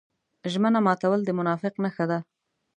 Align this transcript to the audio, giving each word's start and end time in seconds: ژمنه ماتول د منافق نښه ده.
ژمنه 0.51 0.79
ماتول 0.87 1.19
د 1.25 1.29
منافق 1.39 1.73
نښه 1.83 2.05
ده. 2.11 2.19